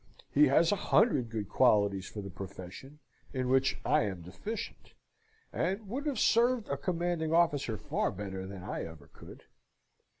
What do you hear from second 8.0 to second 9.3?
better than I ever